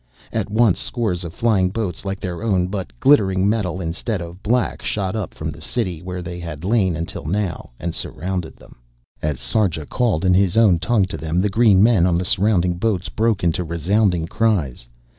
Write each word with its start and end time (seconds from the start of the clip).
At 0.33 0.49
once 0.49 0.79
scores 0.79 1.23
of 1.23 1.31
flying 1.31 1.69
boats 1.69 2.05
like 2.05 2.19
their 2.19 2.41
own, 2.41 2.69
but 2.69 2.91
glittering 2.99 3.47
metal 3.47 3.79
instead 3.79 4.19
of 4.19 4.41
black, 4.41 4.81
shot 4.81 5.15
up 5.15 5.35
from 5.35 5.51
the 5.51 5.61
city 5.61 6.01
where 6.01 6.23
they 6.23 6.39
had 6.39 6.63
lain 6.65 6.95
until 6.95 7.23
now, 7.23 7.69
and 7.79 7.93
surrounded 7.93 8.55
them. 8.55 8.77
As 9.21 9.39
Sarja 9.39 9.85
called 9.85 10.25
in 10.25 10.33
his 10.33 10.57
own 10.57 10.79
tongue 10.79 11.05
to 11.05 11.17
them 11.17 11.39
the 11.39 11.49
green 11.53 11.83
men 11.83 12.07
on 12.07 12.15
the 12.15 12.25
surrounding 12.25 12.77
boats 12.79 13.09
broke 13.09 13.43
into 13.43 13.63
resounding 13.63 14.25
cries. 14.25 14.87